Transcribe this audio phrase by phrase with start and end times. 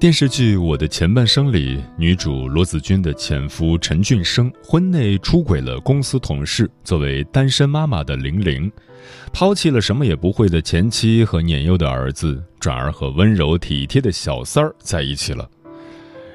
[0.00, 8.72] 电视剧《我的前半生》里，女主罗子君的前夫陈俊生婚内出轨了公司同事，作为单身妈妈的玲玲，
[9.30, 15.46] 抛弃了什么也不会的前妻和年幼的儿子，转而和温柔体贴的小三儿在一起了。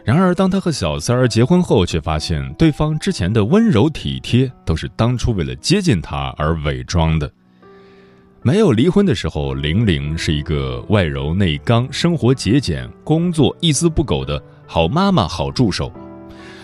[0.03, 7.27] 然而，当他和小三儿结婚后，却发现对方之前的温柔体贴都是当初为了接近他而伪装的。
[8.45, 15.91] 没有离婚的时候，玲玲是一个外柔内刚、生活节俭、工作一丝不苟的好妈妈、好助手。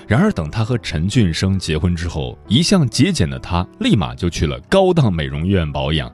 [0.08, 6.14] 然而，等她和陈俊生结婚之后，一向节俭的她立马就去了高档美容院保养。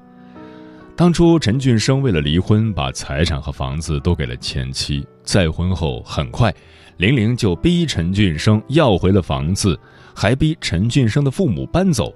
[0.95, 5.05] 当初陈俊生为了离婚，把财产和房子都给了前妻。
[5.21, 6.55] 再婚后，很快，
[6.95, 9.77] 玲玲就逼陈俊生要回了房子，
[10.15, 12.15] 还逼陈俊生的父母搬走。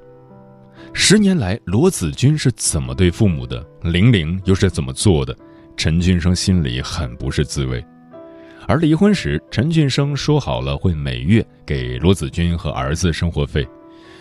[0.94, 3.66] 十年来，罗子君是怎么对父母的？
[3.84, 5.36] 玲玲又是怎么做的？
[5.78, 7.84] 陈俊生心里很不是滋味。
[8.68, 13.68] 而离婚时，陈俊生说好了会每月给罗子君和儿子生活费。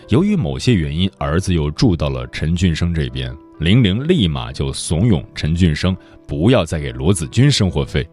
[0.08, 8.08] 由于某些原因，儿子又住到了陈俊生这边，玲玲立马就怂恿陈俊生不要再给罗子君生活费。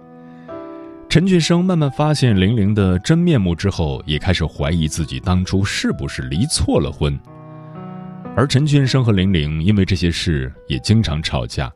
[1.07, 7.17] 陈俊生慢慢发现玲玲的真面目之后，也开始怀疑自己当初是不是离错了婚。
[8.37, 11.73] 而陈俊生和玲玲因为这些事也经常吵架。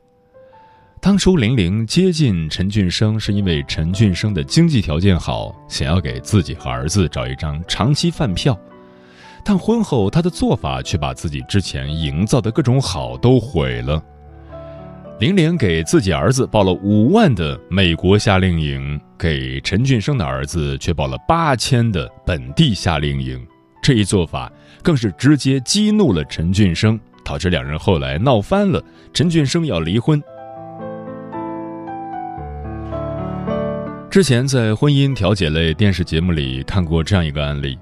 [1.01, 8.55] 当初玲玲接近陈俊生是因为陈俊生的经济条件好，想要给自己和儿子找一张长期饭票，
[9.43, 13.99] 但婚后他的做法却把自己之前营造的各种好都毁了。
[15.19, 23.43] 玲玲给自己儿子报了五万的美国夏令营，给陈俊生的儿子却报了八千的本地夏令营。
[23.81, 28.83] 这一做法更是直接激怒了陈俊生，导致两人后来闹翻了。
[29.13, 30.21] 陈俊生要离婚。
[34.09, 37.79] 之前在婚姻调解类电视节目里看过这样一个案例：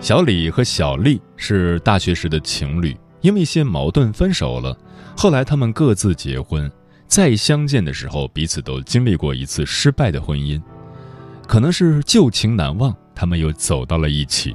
[0.00, 4.76] 小李和小丽是大学时的情侣，因为一些矛盾分手了。
[5.16, 6.70] 后来他们各自结婚，
[7.08, 10.62] 再相见的时候，彼此都经历过一次失败的婚姻，
[11.48, 14.54] 可能是旧情难忘，他们又走到了一起。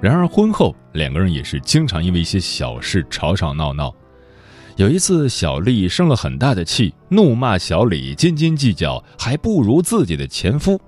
[0.00, 3.94] 然而婚后，两个人也是经常因为一些小事吵吵闹闹。
[4.76, 10.78] 有一次，小丽生了很大的气，怒骂小李斤斤计较，还不如自己的前夫。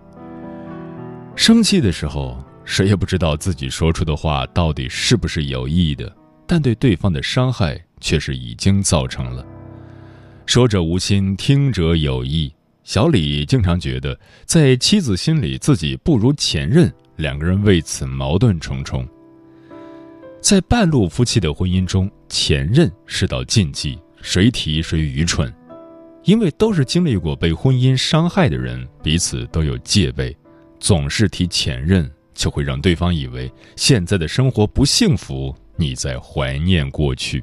[1.35, 6.15] 生气的时候，谁也不知道自己说出的话到底是不是有意的，
[6.47, 9.43] 但对对方的伤害却是已经造成了。
[10.45, 12.53] 说者无心，听者有意。
[12.85, 16.93] 小李经常觉得，在妻子心里自己不如前任。
[17.19, 19.07] 两个人为此矛盾重重。
[20.41, 25.53] 在半路夫妻的婚姻中，前任是道禁忌，谁提谁愚蠢。
[26.23, 30.37] 因为都是经历过被婚姻伤害的人，彼此都有戒备，
[30.79, 37.43] 总是提前任，就会让对方以为现在的生活不幸福，你在怀念过去。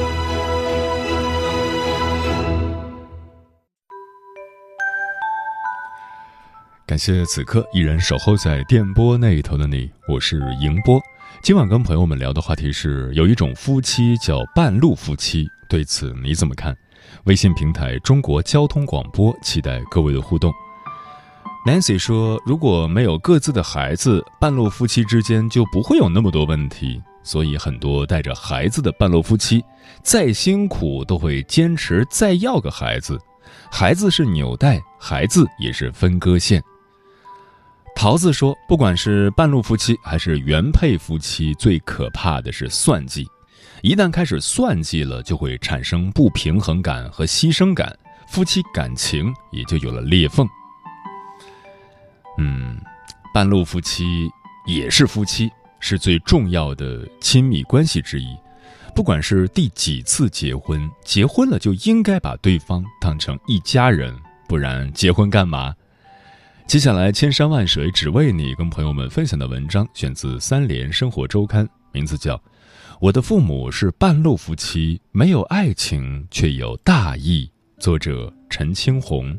[6.91, 11.01] 感谢此刻依然守候在电波那一头的你，我是迎波。
[11.41, 16.75] 今晚跟朋友们聊的话题是，有一种夫妻叫半路夫妻，对此你怎么看？
[17.23, 20.51] 微信平台中国交通广播，期待各位的互动。
[21.65, 27.01] Nancy 说，如果没有各自的孩子，半路夫妻之间就不会有那么多问题。
[27.23, 29.63] 所以很多带着孩子的半路夫妻，
[30.03, 33.17] 再辛苦都会坚持再要个孩子。
[33.71, 36.61] 孩子是纽带，孩子也是分割线。
[37.95, 43.27] 桃子说：“不管是半路夫妻还是原配夫妻，最可怕的是算计。
[43.83, 47.95] 一旦开始算计了，就会产生不平衡感和牺牲感，
[48.27, 50.47] 夫妻感情也就有了裂缝。
[52.39, 52.79] 嗯，
[53.31, 54.27] 半路夫妻
[54.65, 58.35] 也是夫妻，是最重要的亲密关系之一。
[58.95, 64.17] 不管是第几次结婚，结婚了就应该把对方当成一家人，
[64.47, 65.75] 不然结婚干嘛？”
[66.67, 72.37] 接下来，千山万水只为你，跟朋友们分享的文章选自《三联生活周刊》，名字叫
[73.01, 77.49] 《我的父母是半路夫妻，没有爱情却有大义》，
[77.83, 79.37] 作者陈青红。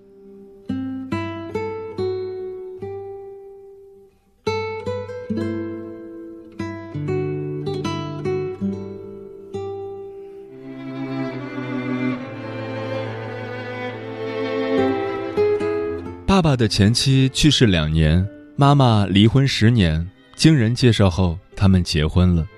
[16.33, 18.27] 爸爸的前妻去世两年，
[18.57, 20.09] 妈妈离婚十年。
[20.35, 22.49] 经人介绍后，他们结婚了。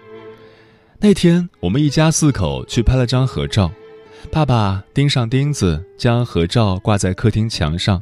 [1.00, 3.73] 那天，我们一家四口去拍了张合照。
[4.31, 8.00] 爸爸钉上钉子，将合照挂在客厅墙上。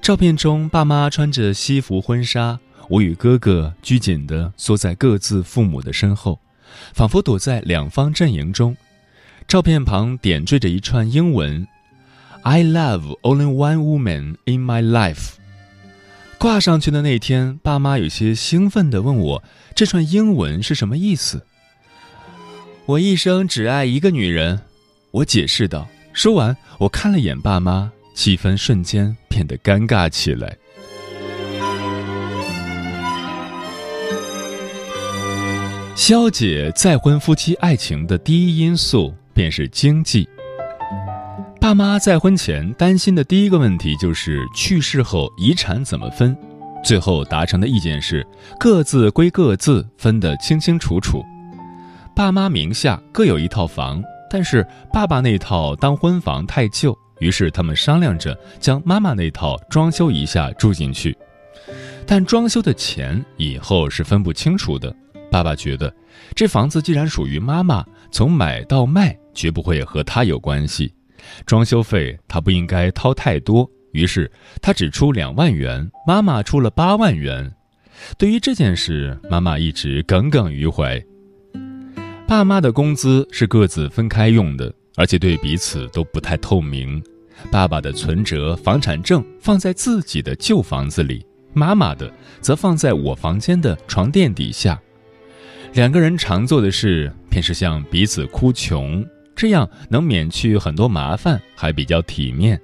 [0.00, 6.38] 照片中，爸妈穿着西服婚纱，我与哥哥拘谨地缩在各自父母的身后，
[6.92, 8.76] 仿佛躲在两方阵营中。
[9.48, 11.66] 照片旁点缀着一串英文。
[12.46, 15.36] I love only one woman in my life。
[16.36, 19.42] 挂上去的那天，爸妈有些兴奋地问我
[19.74, 21.46] ：“这串英文是什么意思？”
[22.84, 24.60] 我一生只爱一个女人，
[25.10, 25.88] 我解释道。
[26.12, 30.54] 说完，我看了眼爸妈，气氛瞬间变得尴尬起来。
[35.96, 40.28] 消解再婚夫妻爱情的第一因素便是经济。
[41.64, 46.36] 爸妈在婚前担心的第一个问题就是去世后遗产怎么分，
[46.84, 48.22] 最后达成的意见是
[48.60, 51.24] 各自归各自，分得清清楚楚。
[52.14, 54.62] 爸妈名下各有一套房，但是
[54.92, 61.16] 爸爸那套当婚房太旧，于是他们商量着将妈妈那套装修一下住进去。
[62.06, 64.94] 但装修的钱以后是分不清楚的。
[65.30, 65.90] 爸爸觉得
[66.34, 70.92] 这房子既然属于妈妈，从买到卖绝不会和他有关系。
[71.46, 74.30] 装修费他不应该掏太多，于是
[74.62, 77.52] 他只出两万元，妈妈出了八万元。
[78.18, 81.02] 对于这件事，妈妈一直耿耿于怀。
[82.26, 87.02] 爸妈的工资是各自分开用的，而且对彼此都不太透明。
[87.50, 94.80] 爸爸的存折、房产证放在自己的旧房子里，妈妈的则放在我房间的床垫底下。
[95.74, 99.04] 两个人常做的事便是向彼此哭穷。
[99.36, 102.60] 这样能免去很多麻烦，还比较体面。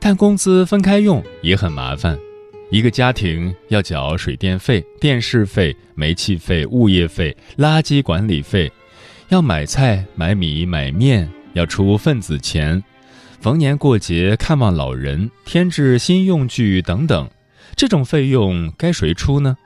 [0.00, 2.18] 但工资分开用也很麻烦，
[2.70, 8.70] 一个家庭要缴水电费、电视费、煤气费、物业费、垃圾管理费，
[9.28, 12.82] 要买菜、买米、买面，要出份子钱，
[13.40, 17.28] 逢年过节看望老人、添置新用具等等，
[17.74, 19.56] 这种费用该谁出呢？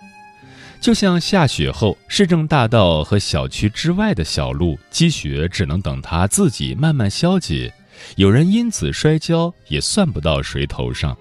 [0.82, 7.72] 就像下雪后，市政大道和小区之外的小路积雪，只能等它自己慢慢消解。
[8.16, 11.16] 有人因此摔跤，也算不到谁头上。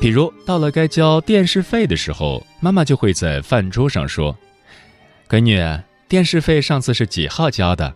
[0.00, 4.38] 比如到了该交电视费的时候，妈妈就会在饭桌上说
[5.28, 5.60] ：“闺女，
[6.06, 7.92] 电视费上次是几号交的？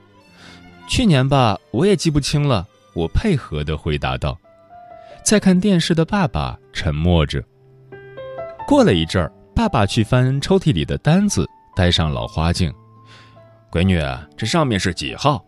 [0.89, 4.37] 去年吧，我也记不清了。”我配合地回答道。
[5.25, 7.41] 在看电视的爸爸沉默着。
[8.67, 9.33] 过了一阵儿。
[9.61, 12.73] 爸爸去翻抽屉里的单子，戴上老花镜。
[13.71, 14.01] 闺女，
[14.35, 15.45] 这上面是几号？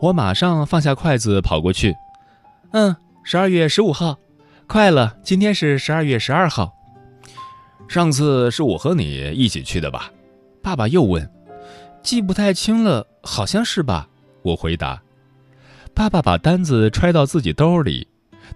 [0.00, 1.94] 我马上放下筷子跑过去。
[2.72, 4.18] 嗯，十二月十五号。
[4.66, 6.74] 快了，今天是十二月十二号。
[7.88, 10.10] 上次是我和你一起去的吧？
[10.60, 11.30] 爸爸又问。
[12.02, 14.08] 记不太清了，好像是吧？
[14.42, 15.00] 我回答。
[15.94, 18.04] 爸爸把单子揣到自己兜里。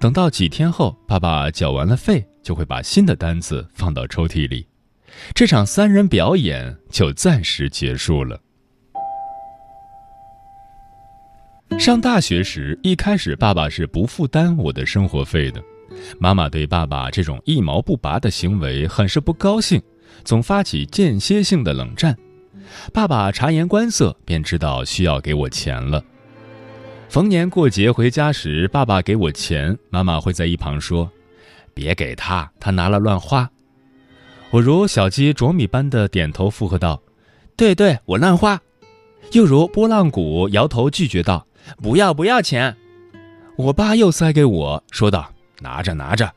[0.01, 4.67] 等到几天后，爸爸缴完了费，就会把新的单子放到抽屉里。
[5.35, 8.41] 这场三人表演就暂时结束了。
[11.79, 15.63] 上大学时，一开始爸爸是不负担我的生活费的，
[16.19, 19.81] 妈妈对爸爸这种一毛不拔的行为很是不高兴，
[20.23, 22.17] 总发起间歇性的冷战。
[22.93, 26.05] 爸爸察言观色，便知道需要给我钱了。
[27.09, 31.11] 逢年过节回家时，爸爸给我钱，妈妈会在一旁说
[31.75, 33.51] ：“别给他，他拿了乱花。”
[34.53, 37.03] 我如小鸡啄米般的点头附和道
[37.57, 38.61] ：“对对，我乱花。”
[39.33, 41.47] 又如拨浪鼓摇头拒绝道
[41.83, 42.77] ：“不要不要钱。”
[43.57, 46.31] 我爸又塞给我说道：“拿着拿着。”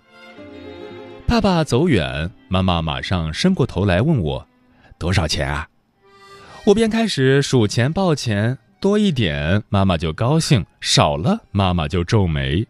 [1.27, 4.47] 爸爸走远，妈妈马上伸过头来问我
[4.97, 5.67] ：“多少钱啊？”
[6.67, 12.65] 我便开始数钱报钱，多一点妈妈就高兴，少了妈妈就皱眉。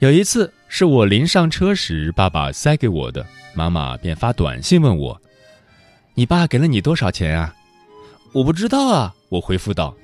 [0.00, 5.20] 有一次是我临上车时爸爸塞给我的，妈妈便发短信问我
[6.14, 7.54] ：“你爸给了你多少钱啊？”
[8.32, 9.94] 我不知道啊，我回复道：“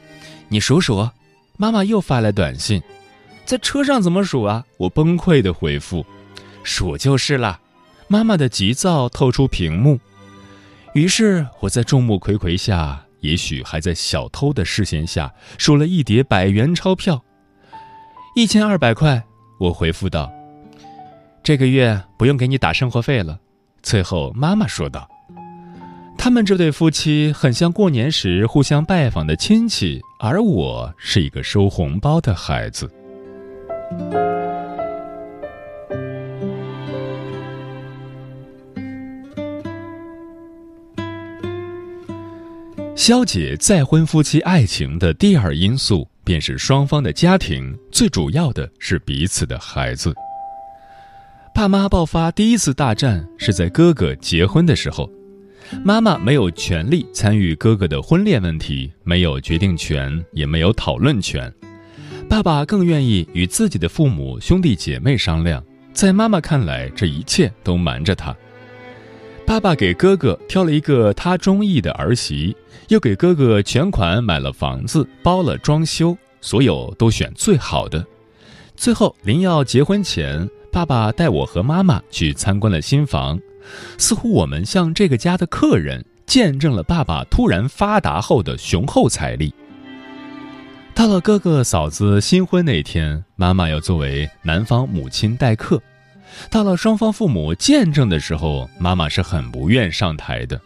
[0.49, 1.09] 你数数。”
[1.56, 2.83] 妈妈又发来短信
[3.44, 6.04] ：“在车上怎么数啊？”我崩溃的回复。
[6.64, 7.61] 数就是了，
[8.09, 10.00] 妈妈的急躁透出屏幕。
[10.94, 17.23] 于是我在众目睽睽下，也许还在小偷的视线下，数了一叠百元钞票，
[18.35, 19.23] 一千二百块。
[19.61, 20.33] 我回复道
[21.44, 23.38] ：“这个月不用给你打生活费了。”
[23.82, 25.06] 最后妈妈说道
[26.16, 32.90] ：“他们这对夫妻很像过年时互相拜访的亲戚，而我是一个收红包的孩子。”
[42.96, 50.14] 消解再婚夫妻爱情的第二因素，便是双方的家庭，最主要的是彼此的孩子。
[51.54, 55.08] 爸妈爆发第一次大战是在哥哥结婚的时候，
[55.84, 61.50] 妈妈没有权利参与哥哥的婚恋问题，没有决定权，也没有讨论权。
[62.28, 68.37] 爸爸更愿意与自己的父母兄弟姐妹商量，在妈妈看来，这一切都瞒着他。
[69.46, 72.56] 爸爸给哥哥挑了一个他中意的儿媳，
[72.88, 78.04] 又给哥哥全款买了房子，包了装修，所有都选最好的。
[78.75, 83.38] 最后临要结婚前，爸爸带我和妈妈去参观了新房，
[83.96, 89.54] 似乎我们像这个家的客人，见证了爸爸突然发达后的雄厚财力。
[90.92, 95.80] 到了哥哥嫂子新婚那天，妈妈要作为男方母亲待客。
[96.50, 100.60] 到了双方父母见证的时候，妈妈是很不愿上台的。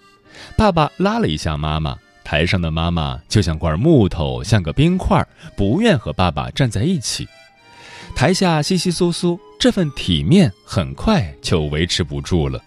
[0.56, 5.22] 爸爸拉了一下妈妈，台上的妈妈就像块木头，像个冰块，
[5.54, 7.28] 不愿和爸爸站在一起。
[8.16, 12.62] 台下稀稀疏疏，这份体面很快就维持不住了。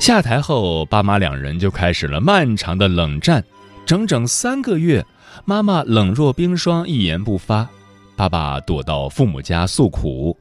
[0.00, 3.42] 下台后，爸妈两人就开始了漫长的冷战，
[3.84, 5.04] 整整三个月，
[5.44, 7.68] 妈妈冷若冰霜，一言不发。
[8.14, 10.36] 爸爸躲到父母家诉苦。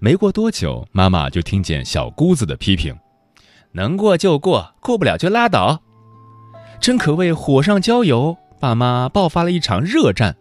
[0.00, 2.96] 没过多久，妈妈就听见小姑子的批评
[3.72, 5.82] ：“能过就过，过不了就拉倒。”
[6.80, 8.36] 真可谓火上浇油。
[8.60, 10.36] 爸妈爆发了一场热战，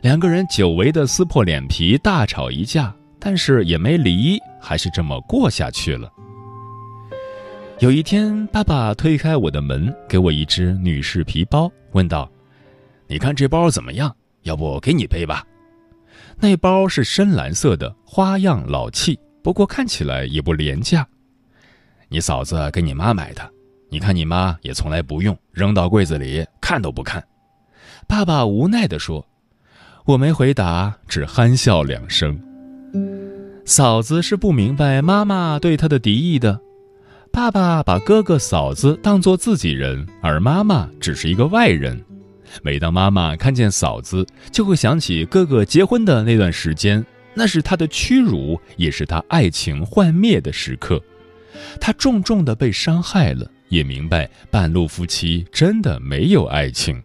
[0.00, 6.10] 两个人久违的撕破脸皮，大吵一架，但是也没离，还是这么过下去了。
[7.80, 12.30] 有一天，爸爸推开我的门，给我一只女士皮包，问道
[13.06, 14.14] ：“你看这包怎么样？
[14.42, 15.44] 要不给你背吧？”
[16.40, 21.06] 那包是深蓝色的，花样老气，不过看起来也不廉价。
[22.08, 23.48] 你嫂子给你妈买的，
[23.90, 27.22] 你看你妈也从来不用，扔到柜子里看都不看。
[28.06, 29.24] 爸爸无奈地说
[30.04, 32.40] ：“我没回答，只憨笑两声。”
[33.64, 36.60] 嫂子是不明白妈妈对他的敌意的。
[37.30, 42.02] 爸爸把哥哥嫂子当作自己人，而妈妈只是一个外人。
[42.62, 47.04] 每当妈妈看见嫂子，就会想起哥哥结婚的那段时间，
[47.34, 51.00] 那是他的屈辱，也是他爱情幻灭的时刻。
[51.78, 57.02] 他重重的被伤害了，也明白半路夫妻真的没有爱情。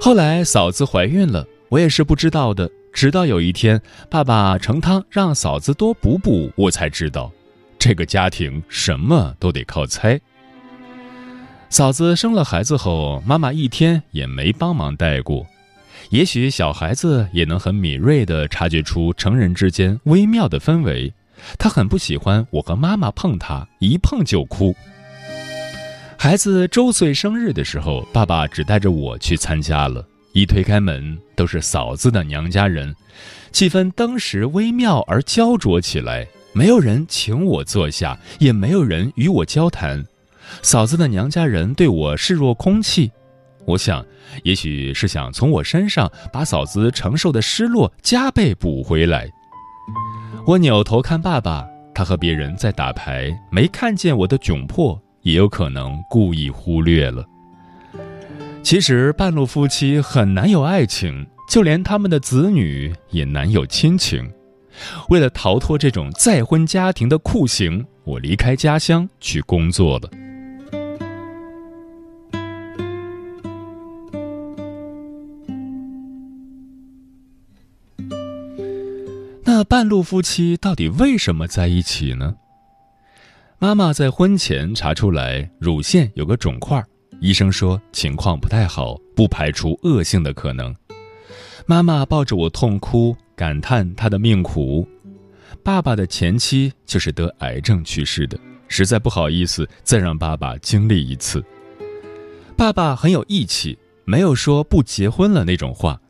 [0.00, 3.80] 后来嫂子怀孕了，我也是不知道的，直到有一天
[4.10, 7.32] 爸爸盛汤让嫂子多补补，我才知道，
[7.78, 10.20] 这个家庭什么都得靠猜。
[11.68, 15.46] 嫂子生了孩子后，妈妈一天也没帮忙带过。
[16.10, 21.12] 也许小孩子也能很敏锐地察觉出成人之间微妙的氛围。
[21.58, 24.74] 他很不喜欢我和妈妈碰他，一碰就哭。
[26.18, 30.04] 孩子周岁生日的时候，爸爸只带着我去参加了。
[30.32, 32.94] 一推开门，都是嫂子的娘家人，
[33.50, 36.26] 气氛当时微妙而焦灼起来。
[36.52, 40.04] 没有人请我坐下，也没有人与我交谈。
[40.62, 43.10] 嫂子的娘家人对我视若空气，
[43.64, 44.04] 我想，
[44.42, 49.30] 也许是想从我身上把嫂子承受的失落加倍补回来。
[50.46, 57.24] 我扭头看爸爸，他和别人在打牌，没看见我的窘迫，也有可能故意忽略了。
[58.62, 64.30] 其实，半路夫妻很难有爱情，就连他们的子女也难有亲情。
[65.08, 70.08] 为了逃脱这种再婚家庭的酷刑，我离开家乡去工作了。
[79.42, 82.36] 那半路夫妻到底为什么在一起呢？
[83.58, 86.82] 妈妈在婚前查出来乳腺有个肿块，
[87.20, 90.74] 医生说情况不太好，不排除恶性的可能。
[91.66, 94.88] 妈妈抱着我痛哭，感叹她的命苦。
[95.62, 101.44] 爸爸的前妻就是得癌症去世的，实在不好意思再让爸爸经历一次。
[102.56, 106.00] 爸爸很有义气，没有说不结婚了那种话，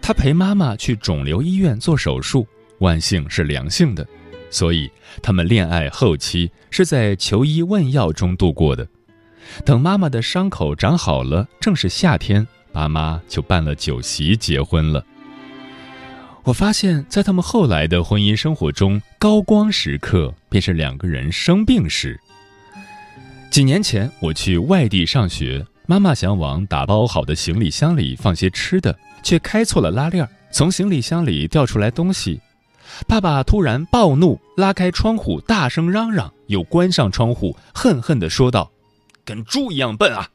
[0.00, 2.46] 他陪妈妈去肿瘤医院做手术，
[2.78, 4.06] 万幸是良性的，
[4.48, 4.90] 所以
[5.22, 8.88] 他们恋爱后期是在求医问药中度过的。
[9.64, 15.04] 等妈妈的伤口长好了，正是夏天，爸妈就办了酒席结婚了。
[16.42, 22.20] 我发现，在他们后来的婚姻生活中，高光时刻便是两个人生病时。
[23.50, 32.40] 几年前，我去外地上学，妈妈想往打包好的行李箱里放些吃的，却开错了拉链，从行李箱里掉出来东西。
[33.08, 38.70] 爸爸突然暴怒，拉开窗户，大声嚷嚷，又关上窗户，恨恨地说道
[39.24, 40.28] ：“跟猪一样笨啊！”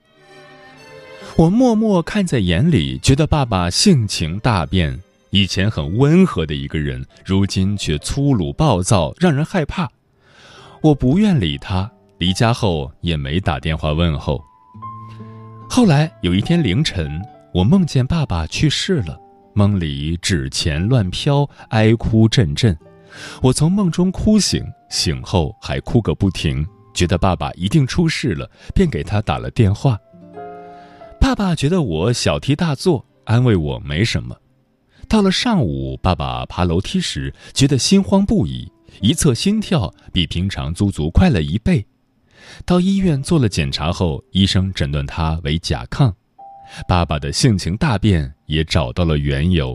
[1.38, 5.00] 我默默看在眼里，觉得爸爸性情大变。
[5.32, 9.90] 以前很温和的一个人，如今却粗鲁暴躁，让人害怕。
[10.82, 14.44] 我不愿理他，离家后也没打电话问候。
[15.70, 17.22] 后来有一天凌晨，
[17.54, 19.20] 我梦见爸爸去世了，
[19.54, 22.76] 梦里纸钱乱飘，哀哭阵阵。
[23.42, 26.66] 我从梦中哭醒，醒后还哭个不停，
[27.00, 29.98] 觉得爸爸一定出事了，便给他打了电话。
[31.18, 34.36] 爸爸觉得我小题大做，安慰我没什么。
[35.08, 41.88] 到了上午，爸爸爬楼梯时觉得心慌不已，一测心跳比平常足足快了一倍。
[42.66, 46.12] 到医院做了检查后，医生诊断他为甲亢。
[46.86, 49.74] 爸爸的性情大变也找到了缘由。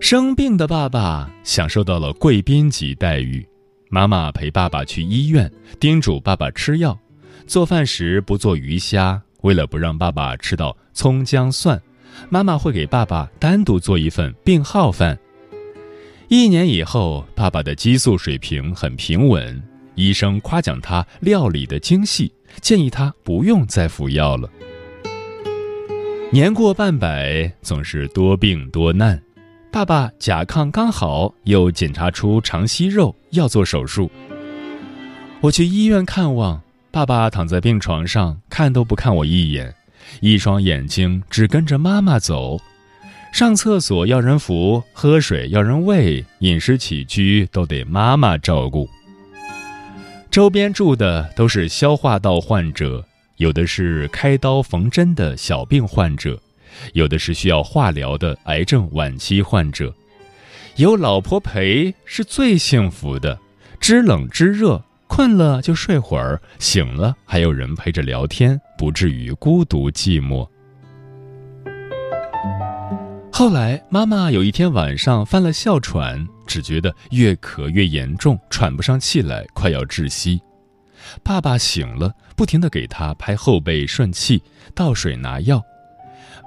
[0.00, 3.48] 生病的爸爸享受到了贵宾级待遇，
[3.90, 6.98] 妈妈陪爸爸去医院，叮嘱爸爸吃药，
[7.46, 11.80] 做饭时不做鱼虾，为了不让爸爸吃到葱姜蒜。
[12.28, 15.18] 妈妈会给爸爸单独做一份病号饭。
[16.28, 19.62] 一年以后，爸爸的激素水平很平稳，
[19.94, 24.50] 医生夸奖他料理的精细，建议他不用再服药了。
[26.30, 29.18] 年过半百，总是多病多难。
[29.70, 34.10] 爸爸甲亢刚好，又检查出肠息肉，要做手术。
[35.40, 39.74] 我去医院看望爸爸，躺在病床上，看都不看我一眼。
[40.20, 42.58] 一双眼睛只跟着妈妈走，
[43.30, 48.88] 上厕所要人扶，喝水要人喂，饮食起居都得妈妈照顾。
[50.30, 53.04] 周边住的都是消化道患者，
[53.36, 56.40] 有的是开刀缝针的小病患者，
[56.92, 59.94] 有的是需要化疗的癌症晚期患者。
[60.76, 63.38] 有老婆陪是最幸福的，
[63.80, 64.82] 知冷知热。
[65.06, 70.46] 困了就睡会儿，醒了还有人陪着聊天，不至于孤独寂寞。
[73.32, 80.40] 后来妈妈有一天晚上犯了哮喘，只觉得越咳越严重，喘不上气来，快要窒息。
[81.22, 84.42] 爸爸醒了，不停的给他拍后背顺气，
[84.74, 85.62] 倒水拿药。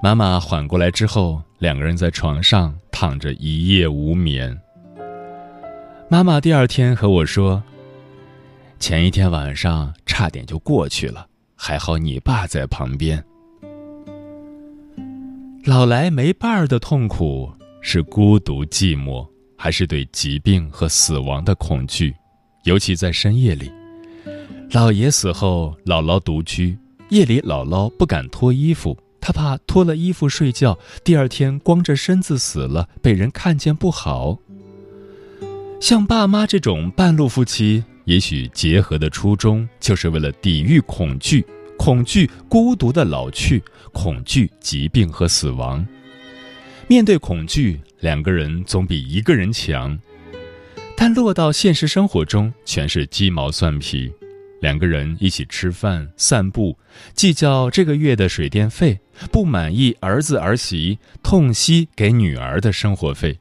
[0.04, 4.60] 妈妈缓过来之后，两个人在床上躺着一夜无眠。
[6.08, 7.62] 妈妈第二天和我说。
[8.80, 13.24] 前一天晚上差点就过去了，还好你爸在旁边。
[15.64, 17.48] 老来没伴儿的痛苦
[17.80, 19.24] 是孤独寂寞，
[19.56, 22.12] 还是对疾病和死亡的恐惧？
[22.64, 23.70] 尤其在深夜里，
[24.68, 26.76] 姥爷死后，姥姥独居，
[27.10, 34.38] 夜里姥姥不敢脱衣服，他怕脱了衣服睡觉，第二天光着身子死了，被人看见不好。
[35.80, 37.84] 像爸妈这种半路夫妻。
[38.04, 41.46] 也许结合的初衷就是为了抵御恐惧，
[41.78, 45.86] 恐惧孤独的老去，恐惧疾病和死亡。
[46.88, 49.96] 面对恐惧，两个人总比一个人强。
[50.96, 54.12] 但落到现实生活中，全是鸡毛蒜皮。
[54.62, 56.78] 两个人一起吃饭、散步，
[57.14, 59.00] 计较这个月的水电费，
[59.32, 63.40] 不满意儿子儿媳，痛惜给女儿的生活费。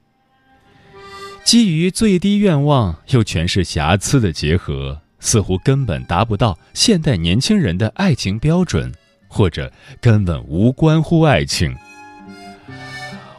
[1.44, 8.92] 基于最低愿望又全是瑕疵的结合，似乎根本达不到现代年轻人的爱情标准，
[9.28, 11.78] 或者根本无关乎爱情。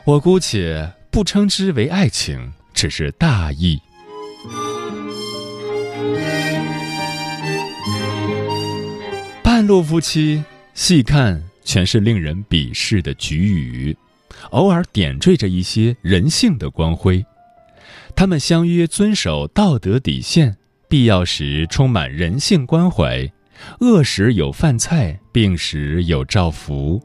[0.04, 3.80] 我姑且不称之为爱情，只是大意。
[9.62, 10.42] 半路夫妻，
[10.75, 13.96] 细看全是令人鄙视的局语，
[14.51, 17.25] 偶尔点缀着一些人性的光辉。
[18.16, 20.57] 他们相约遵守道德底线，
[20.88, 23.31] 必要时充满人性关怀，
[23.79, 27.01] 饿时有饭菜，病时有照拂。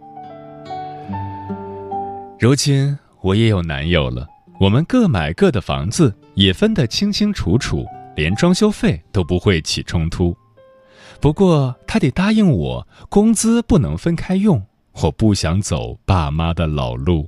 [2.39, 4.27] 如今我也有男友了，
[4.59, 10.35] 我们各买各的房子，也分得清清楚楚，连装修费都不会起冲突。
[11.19, 14.61] 不过他得答应我，工资不能分开用，
[15.01, 17.27] 我不想走爸妈的老路。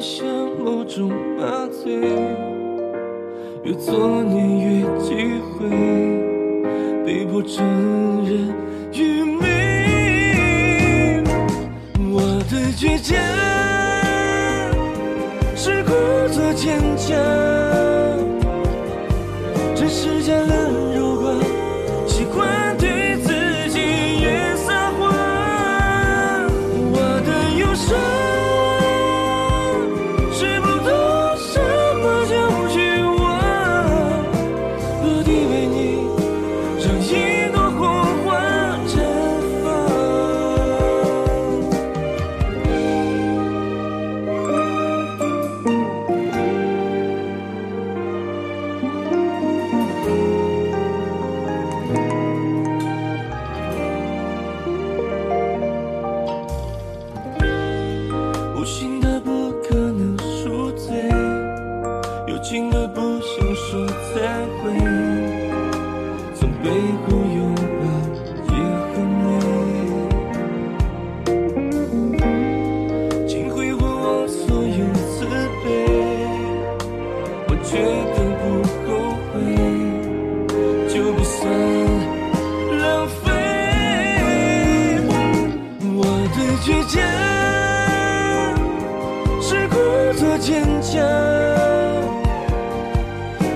[0.00, 0.26] 像
[0.62, 2.00] 某种麻醉，
[3.62, 5.68] 越作孽越忌讳，
[7.04, 7.64] 被迫承
[8.24, 8.52] 认
[8.92, 11.22] 愚昧。
[12.12, 13.16] 我的倔强，
[15.56, 15.92] 是故
[16.32, 17.53] 作坚强。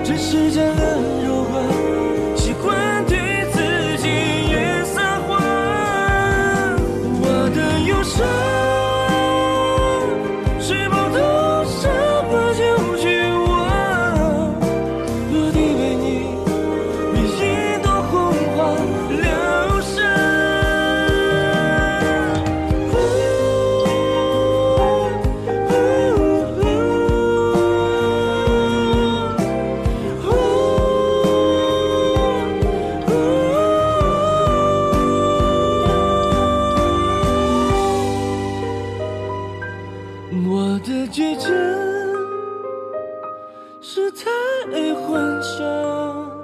[0.04, 0.87] 这世界。
[44.18, 46.37] 太幻想。